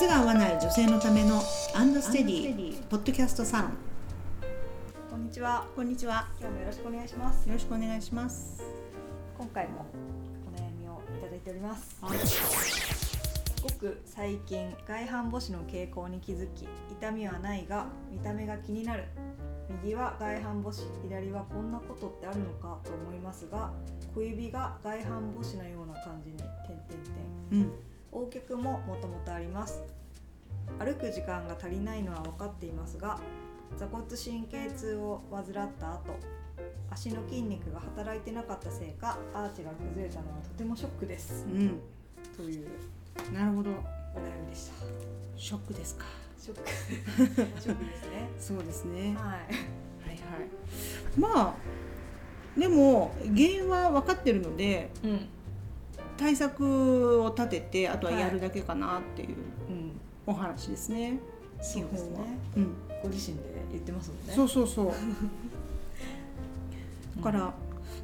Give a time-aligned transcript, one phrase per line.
[0.00, 1.42] 靴が合わない女性のための
[1.74, 3.72] アンドステディポッドキャストサロン
[5.10, 5.66] こんにちは。
[5.76, 7.46] こんにちは今日もよろしくお願いします。
[7.46, 8.62] よろしくお願いします
[9.36, 9.84] 今回も
[10.50, 11.98] お悩みをいただいております。
[12.00, 12.18] はい
[13.62, 19.04] ごく最近外反母趾の傾向に気づき、痛みはないが見た目が気になる。
[19.82, 23.70] 右は外反母趾、左はこんなことってあるのかと思いますが、
[24.14, 26.88] 小指が外反母趾のような感じに点々
[27.50, 27.60] 点。
[27.60, 29.82] うん横脚ももともとあります。
[30.78, 33.18] 歩く時間が足りないのは分かっていますが
[33.76, 36.16] 座骨神経痛を患った後
[36.90, 41.44] 足の筋肉が働いてなかったせいかアーチが崩れたのはとてもショックです。
[41.46, 41.80] うん。
[42.36, 42.68] という。
[43.32, 43.70] なるほど。
[43.70, 43.72] お
[44.18, 44.74] 悩みでした。
[45.36, 46.04] ショックですか。
[46.38, 46.68] ショック。
[47.60, 48.30] ショックですね。
[48.38, 49.00] そうですね。
[49.00, 49.14] はい。
[49.14, 50.18] はいはい。
[51.18, 51.54] まあ
[52.58, 55.28] でも原因は分かってるのでうん
[56.20, 59.28] 対策を立ててあとはやるだけかなっていう
[59.70, 59.92] うん。
[60.26, 61.18] お話ですね、
[61.62, 62.18] そうですね
[62.58, 62.74] うん。
[63.02, 64.34] ご自身で言ってますもんね。
[64.34, 64.92] そうそうそう。
[67.16, 67.54] だから、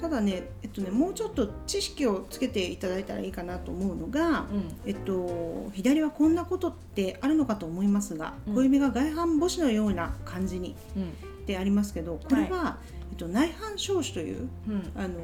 [0.00, 4.74] ただね,、えっとねもうちょっと知識をつけていただいたらいいかなと思うのが、うん。
[4.84, 8.54] えっと、左はこんなことってあるのかと思いますが、うん。
[8.56, 11.12] 小指が外反母趾のような感じにうん。
[11.46, 12.78] でありますけどこれは、
[13.12, 14.90] えっと、内反小趾といううん。
[14.96, 15.14] あの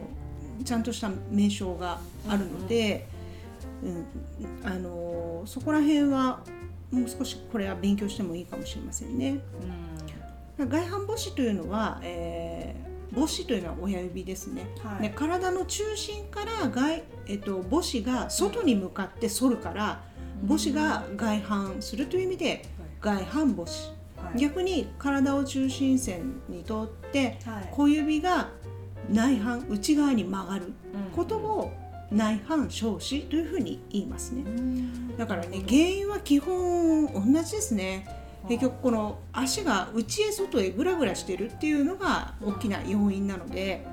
[0.64, 3.06] ちゃんとした名称があるので、
[3.82, 4.06] うん
[4.64, 6.40] あのそこら辺は
[6.90, 9.40] もう少しこれは勉強してもいいかもしれませんね。
[10.58, 14.66] 外反母趾というのは、えー母趾というのは親指ですね。
[14.82, 15.02] はい。
[15.02, 20.02] で体の中心から外、えっと、母趾が外に向かって反るから、
[20.46, 22.64] 母趾が外反するという意味で
[23.00, 24.38] 外反母趾、はい。
[24.38, 27.68] 逆に体を中心線に通ってはい。
[27.70, 28.50] 小指が
[29.10, 31.72] 内反内側に曲がるうんことを
[32.10, 34.42] 内反小趾というふうに言いますね。
[34.46, 38.06] うんだからね原因は基本同じですね。
[38.48, 43.84] 結局この足が内へ外へグラグラしてるっていうのが大きな要因なので、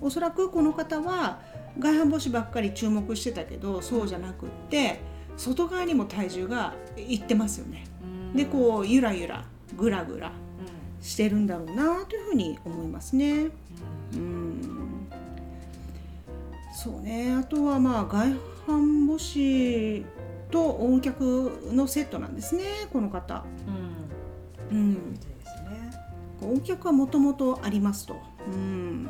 [0.00, 1.40] おそらくこの方は
[1.78, 5.00] 外反母趾ばっかり注目してたけどそうじゃなくって
[5.36, 7.84] 外側にも体重がいってますよね。
[8.30, 9.44] うんでこうゆらゆら
[9.76, 13.48] グラグラうんしてるんだろうなというふうに思いますね。
[14.16, 15.08] うん。
[16.74, 17.32] そうね。
[17.32, 18.34] あとはまあ外
[18.66, 20.04] 反母趾
[20.50, 23.44] と横脚のセットなんですねこの方。
[24.70, 24.78] うん。
[24.78, 25.92] うん、みたいですね。
[26.42, 28.16] 横脚はもともとありますと。
[28.46, 29.08] うん。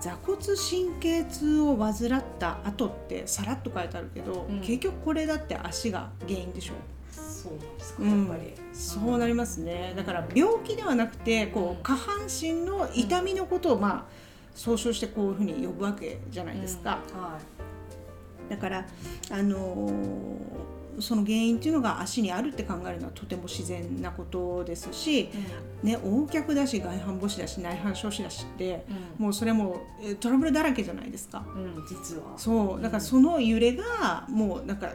[0.00, 4.60] 座骨神経痛を患った後ってさらっと書いてあるけど、うん。
[4.60, 6.74] 結局これだって足が原因でしょ
[7.44, 8.26] そうなんですか、うん。
[8.28, 8.54] やっぱり。
[8.72, 9.92] そうなりますね。
[9.96, 11.70] だから病気ではなくてこうん。
[11.72, 14.04] う下半身の痛みのことをまあ
[14.54, 17.20] 総称してこういうふうに呼ぶわけじゃないですか、うん。
[17.20, 17.38] は
[18.48, 18.86] だから
[19.30, 20.64] あのー
[21.00, 25.28] その原因っていうのが足にあるって考えるのはとても自然なことですし、い。
[25.82, 28.84] ね、横脚だし外反母趾だし内反小趾だしって
[29.18, 29.24] うん。
[29.24, 31.44] もうそれもえトラブルだらけじゃないですか。
[31.54, 32.22] うん、うん、実は。
[32.36, 32.80] そう。
[32.80, 34.92] だからその揺れがもうなんか、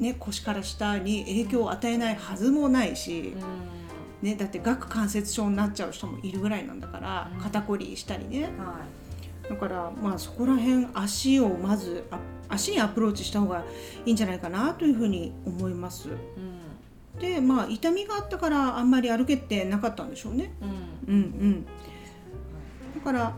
[0.00, 3.70] ね、腰から下に影響を与えないはずもないし、うん。
[4.22, 8.80] ね、だって顎関節症になっちゃう人もいるぐらいなんだからうん肩こりしたりねは
[9.48, 12.18] だからまあそこら辺足をまずあ
[12.48, 13.64] 足にアプローチした方が
[14.04, 16.08] いいんじゃないかなというふうに思います。
[16.08, 17.20] い。
[17.20, 20.52] でまあ痛みがあったからあんまり歩けてなかったんでしょうね。
[20.60, 21.14] うん。
[21.14, 21.22] うん。
[21.22, 23.34] うんうん、だから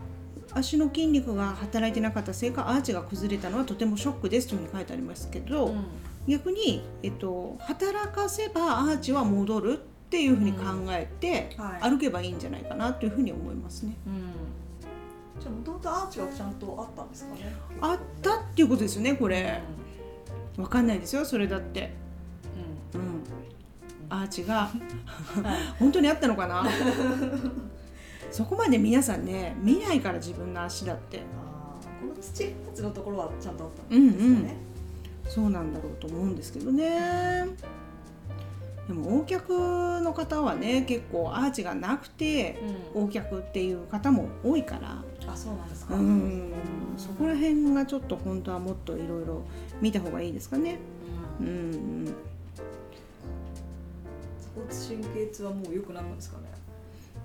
[0.53, 5.85] 足の筋肉が働いてなかったせいかアーチが崩れたのはとてもショックですというふうに書いてありますけど、うん。
[6.27, 11.89] 逆に、えっと、働かせばアーチは戻るっていうふうに考えて、はい。
[11.89, 13.95] 歩けばいいんじゃないかなというふうに思いますね。
[14.07, 15.41] うん。
[15.41, 17.55] じゃあ、もともとアーチはちゃんとあったんですかね？
[17.81, 19.61] あったっていうことですよねこれ。
[20.57, 21.93] わかんないですよそれだって。
[22.93, 23.23] ううん、
[24.09, 24.69] アーチが。
[25.79, 26.63] 本当にあったのかな？
[28.31, 31.17] そこまで皆さんね見ないから自分の足だって。
[31.99, 34.55] この土発のところはちゃんとあったんですかね。
[35.27, 37.47] そうなんだろうと思うんですけどね。
[38.87, 42.59] でも横脚の方はね結構アーチがなくて
[42.93, 43.01] うん。
[43.01, 45.95] 横脚っていう方も多いからあ、そうなんですか。
[45.95, 46.53] うん
[46.97, 49.41] そこら辺がちょっと本当はもっといろいろ
[49.81, 50.77] 見た方がいいですかね。
[51.39, 52.11] うんうんうん、ス
[54.53, 56.43] ポーツ神経痛はもう良くなるんですかね。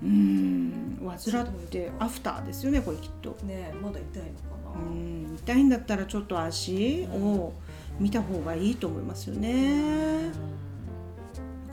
[0.00, 3.31] うん患ってアフターですよねこれきっと。
[3.44, 4.90] ねえ、まだ痛いのかうな。
[4.93, 7.52] ん痛いんだったらちょっと足を
[7.98, 10.30] 見た方がいいと思いますよね。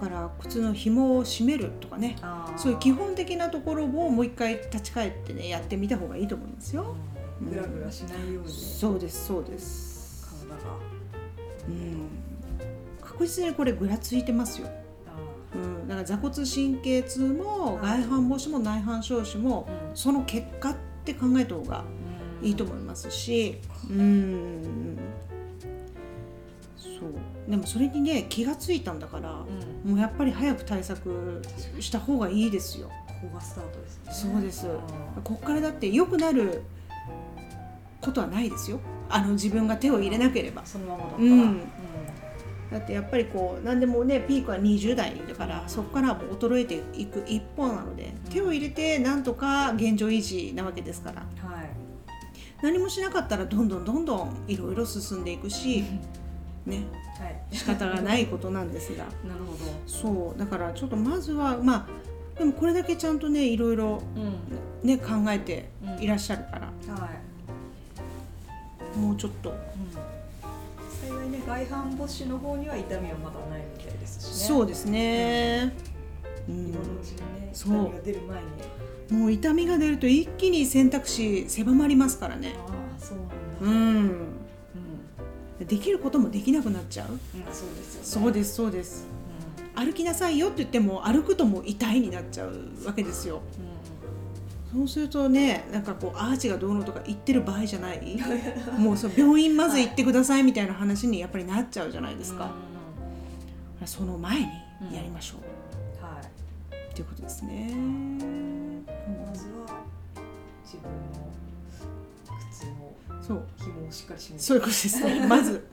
[0.01, 2.16] だから靴の紐を締めるとかね。
[2.57, 6.95] そういう基本的なところをもう一回立ち返ってねやってみた方がいいと思いますよ。
[7.42, 7.50] うん。
[7.50, 8.50] グラグラしないように。
[8.50, 10.27] そうですそうです。
[10.48, 10.95] 体が。
[11.68, 12.10] うん、
[13.01, 14.68] か確実にこれぐらついてますよ、
[15.07, 21.83] あうん、だから座骨神経痛もはい外反母趾も内反小趾もその結果って考えた方が
[22.44, 23.57] いいと思いますし。
[23.89, 24.85] うん
[27.48, 29.92] でもそれにね気がついたんだからうん。
[29.92, 31.42] もうやっぱり早く対策
[31.80, 32.90] した方がいいですよ。
[33.08, 34.32] ここがスタートですね。
[34.34, 34.68] そうです。
[34.68, 36.64] あこっからだって良くなる
[38.02, 38.80] ことはないですよ。
[39.10, 40.64] あの自分が手を入れなければ。
[40.64, 41.62] ーそのままだったら、うん。
[42.72, 45.70] だってやっぱりこう何でもねピークは20代だから、うん。
[45.70, 51.22] そこからもう衰えていく一方なので、手を入れてなんとか現状維持なわけですから。
[51.22, 51.70] はい。
[52.62, 55.84] 何もしなかったらどんどんどんどんいろいろ進んでいくし
[56.66, 56.84] ね
[57.20, 57.42] はい。
[57.52, 59.06] 仕方がないことなんですが。
[59.28, 59.72] なるほど。
[59.86, 64.88] そうだからちょっとまずはまあでもこれだけちゃんとねいろいろうん。
[64.88, 65.70] ね考えて
[66.00, 67.10] いらっしゃるから、は
[68.96, 69.58] い、もうちょっと、うん、
[71.10, 74.48] 幸いね外反母趾の方には痛みはまだないみたいですしね。
[74.48, 75.74] そうですね、
[76.48, 76.56] うん。
[76.68, 77.74] 今のうちにねそう。
[77.74, 78.46] 痛みが出る前に。
[79.22, 82.54] もう痛みが出ると一気に選択肢狭まりますからね。
[82.68, 83.36] ああそうなんだ。
[83.62, 84.28] ううん、ん
[85.63, 87.12] できることもできなくなっちゃう。
[87.12, 87.19] うん、
[87.54, 88.25] そうですよね。
[88.25, 89.07] そうですそうです。
[89.75, 93.42] 歩きなさいよって言っても歩くともう痛いになっちゃうわけですよ。
[94.74, 98.00] うん、そうするとねなんかこうアーチがどうのとか言ってる場合じゃない。
[98.00, 102.51] う んもうそう病院まず行ってくださいみたいな話にやっぱりなっちゃうじゃないですか、
[103.86, 105.40] その前にやりましょう、
[106.01, 106.10] うん。
[106.10, 106.25] はい。
[106.92, 107.74] っていうことですね、
[109.28, 109.84] まずは
[110.63, 111.25] 自分の
[112.52, 115.68] 靴のそう紐をしっかり締めてそういうことですねまず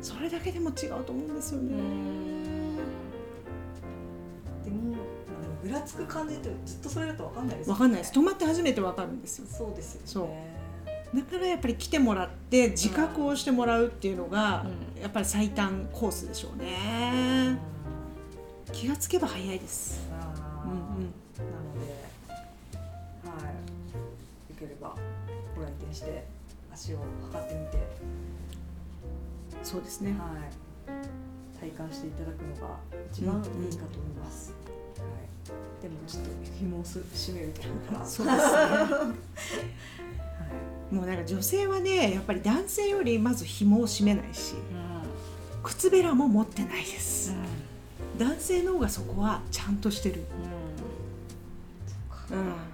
[0.00, 1.70] それだけでも違うと思うんですよね、
[4.64, 4.94] でも、
[5.62, 10.28] ぐらつく感じってずっとそれだと分かんないですよねわかんないです止まって初めてわかるんですよそうですよねそう
[11.16, 14.66] だからやっぱり来てもらって自覚をしてもらうっていうのが、
[14.98, 17.58] うやっぱり最短コースでしょうね、
[18.72, 20.07] 気がつけば早いです
[24.80, 24.94] ば
[25.56, 26.26] ご来店して
[26.72, 26.98] 足を
[27.32, 27.78] 測ってみて。
[29.62, 30.12] そうですね。
[30.12, 30.16] は
[30.46, 32.76] い、体感していただくのが
[33.12, 34.54] 一番いいかと思います。
[34.96, 35.04] は
[35.80, 38.00] い、でもちょっと紐をす締めるところか。
[38.00, 38.06] ら。
[38.06, 38.42] そうですね。
[38.42, 39.14] は
[40.90, 44.54] もうなんか女性はねやっぱり男性よりまず紐を締めないしい、
[45.62, 47.34] 靴べらも持ってないです、
[48.16, 50.24] 男性の方がそこはちゃんとしてる。
[52.30, 52.67] うん、うん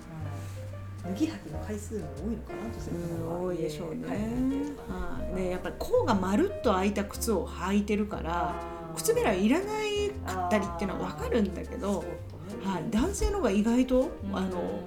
[1.07, 2.91] 脱ぎ履きの回数も多いのかな女性
[3.21, 4.07] の方が多いでしょうね。
[4.89, 5.43] はい。
[5.43, 8.55] ねやっぱり甲がまるっと開いた靴を履いてるから
[8.97, 12.05] 靴べらいらないかったりっていうのは分かるんだけど、
[12.63, 14.37] はい、男性の方が意外と、うん。
[14.37, 14.81] あの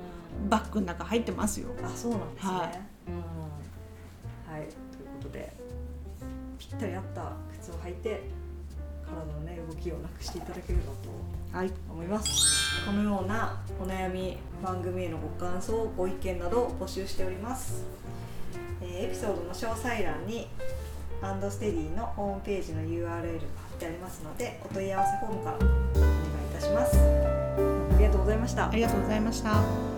[0.50, 1.70] バッグの中入ってますよ。
[1.84, 2.52] あそうなんですね。
[2.52, 2.80] はい。
[3.10, 3.12] う
[4.52, 4.54] ん。
[4.54, 4.62] はい。
[4.62, 4.72] という
[5.18, 5.54] ことで
[6.60, 8.22] ぴったり合った靴を履いて
[9.10, 11.18] 体のね動きをなくしていただければと
[11.58, 12.86] はい、思います。
[12.86, 17.84] このようなお悩み番組へのご感想ご意見などを募集しております、
[18.82, 20.48] えーエピソードの詳細欄に
[21.22, 23.24] アンドステディのホームページの URL が貼っ
[23.80, 26.98] てありますのでお問い合わせフォームからお願いいたします。
[26.98, 28.70] ありがとうございました。
[28.70, 29.97] ありがとうございました。